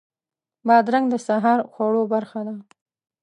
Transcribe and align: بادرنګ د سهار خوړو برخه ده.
بادرنګ 0.67 1.05
د 1.09 1.15
سهار 1.27 1.59
خوړو 1.73 2.01
برخه 2.13 2.39
ده. 2.47 2.55